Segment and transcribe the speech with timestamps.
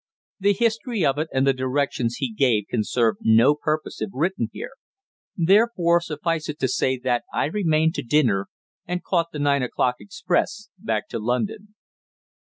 [0.39, 4.49] The history of it, and the directions he gave can serve no purpose if written
[4.51, 4.71] here;
[5.37, 8.47] therefore suffice it to say that I remained to dinner
[8.87, 11.75] and caught the nine o'clock express back to London.